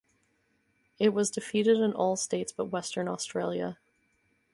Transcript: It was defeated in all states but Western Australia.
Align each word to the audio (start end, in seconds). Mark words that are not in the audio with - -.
It 0.97 1.09
was 1.13 1.29
defeated 1.29 1.77
in 1.77 1.93
all 1.93 2.15
states 2.15 2.51
but 2.51 2.71
Western 2.71 3.07
Australia. 3.07 3.77